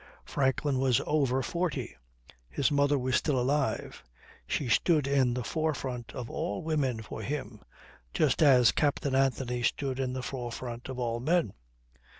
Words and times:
Franklin 0.25 0.79
was 0.79 0.99
over 1.05 1.43
forty; 1.43 1.95
his 2.49 2.71
mother 2.71 2.97
was 2.97 3.15
still 3.15 3.39
alive. 3.39 4.03
She 4.47 4.67
stood 4.67 5.05
in 5.05 5.35
the 5.35 5.43
forefront 5.43 6.11
of 6.15 6.27
all 6.27 6.63
women 6.63 7.03
for 7.03 7.21
him, 7.21 7.61
just 8.11 8.41
as 8.41 8.71
Captain 8.71 9.13
Anthony 9.13 9.61
stood 9.61 9.99
in 9.99 10.13
the 10.13 10.23
forefront 10.23 10.89
of 10.89 10.97
all 10.97 11.19
men. 11.19 11.53